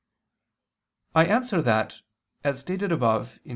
I 1.13 1.25
answer 1.27 1.61
that, 1.61 1.97
As 2.43 2.59
stated 2.61 2.91
above 2.91 3.37
(Q. 3.43 3.49